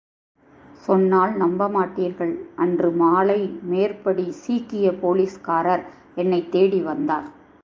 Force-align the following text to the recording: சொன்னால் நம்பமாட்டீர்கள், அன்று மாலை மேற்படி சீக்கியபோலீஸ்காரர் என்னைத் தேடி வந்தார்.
சொன்னால் 0.77 1.33
நம்பமாட்டீர்கள், 1.37 2.33
அன்று 2.55 2.91
மாலை 2.91 3.59
மேற்படி 3.63 4.33
சீக்கியபோலீஸ்காரர் 4.47 5.83
என்னைத் 6.15 6.51
தேடி 6.51 6.81
வந்தார். 6.81 7.27